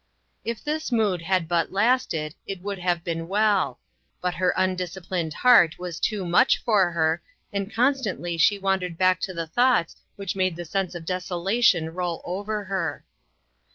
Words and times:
If 0.43 0.63
this 0.63 0.91
mood 0.91 1.21
had 1.21 1.47
but 1.47 1.71
lasted, 1.71 2.33
it 2.47 2.59
would 2.63 2.79
have 2.79 3.03
been 3.03 3.27
well; 3.27 3.79
but 4.19 4.33
her 4.33 4.51
undisciplined 4.57 5.31
heart 5.35 5.77
was 5.77 5.99
too 5.99 6.25
much 6.25 6.57
for 6.63 6.89
her, 6.89 7.21
and 7.53 7.71
constantly 7.71 8.35
she 8.35 8.57
wandered 8.57 8.97
back 8.97 9.19
to 9.19 9.33
the 9.35 9.45
thoughts 9.45 9.95
which 10.15 10.35
made 10.35 10.55
the 10.55 10.65
sense 10.65 10.95
of 10.95 11.05
desolation 11.05 11.91
roll 11.93 12.23
over 12.25 12.63
her. 12.63 13.05